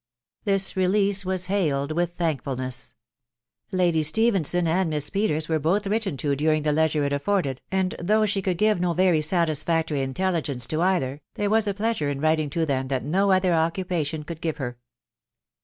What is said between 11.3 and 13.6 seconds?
there was a pleasure in writing to them that no other